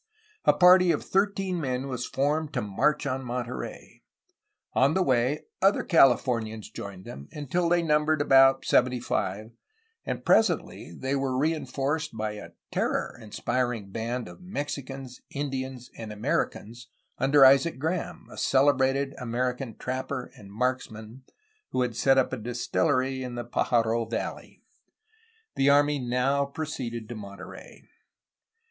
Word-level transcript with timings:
A 0.45 0.53
party 0.53 0.89
of 0.91 1.03
thirteen 1.05 1.61
men 1.61 1.87
was 1.87 2.07
formed 2.07 2.53
to 2.53 2.61
march 2.63 3.05
on 3.05 3.23
Monterey. 3.23 4.01
On 4.73 4.95
the 4.95 5.03
way, 5.03 5.43
other 5.61 5.83
Californians 5.83 6.71
joined 6.71 7.05
them 7.05 7.27
until 7.31 7.69
they 7.69 7.83
num 7.83 8.07
bered 8.07 8.19
about 8.19 8.65
seventy 8.65 8.99
five, 8.99 9.51
and 10.03 10.25
presently 10.25 10.91
they 10.91 11.15
were 11.15 11.37
rein 11.37 11.67
forced 11.67 12.17
by 12.17 12.31
a 12.31 12.53
terror 12.71 13.15
inspiring 13.21 13.91
band 13.91 14.27
of 14.27 14.41
Mexicans, 14.41 15.21
Indians, 15.29 15.91
and 15.95 16.11
Americans 16.11 16.87
under 17.19 17.45
Isaac 17.45 17.77
Graham, 17.77 18.27
a 18.31 18.37
celebrated 18.39 19.13
American 19.19 19.77
trapper 19.77 20.31
and 20.35 20.51
marksman 20.51 21.25
who 21.69 21.83
had 21.83 21.95
set 21.95 22.17
up 22.17 22.33
a 22.33 22.37
distillery 22.37 23.21
in 23.21 23.35
the 23.35 23.43
Pajaro 23.45 24.05
Valley. 24.09 24.63
The 25.55 25.69
army 25.69 25.99
now 25.99 26.45
proceeded 26.45 27.07
to 27.09 27.13
Monterey. 27.13 27.83